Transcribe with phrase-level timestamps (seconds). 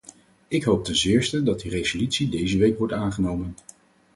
[0.47, 3.55] Ik hoop ten zeerste dat die resolutie deze week wordt aangenomen.